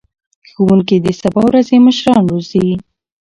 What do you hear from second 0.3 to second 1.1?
ښوونکي د